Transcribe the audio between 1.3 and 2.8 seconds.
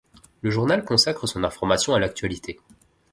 information à l'actualité.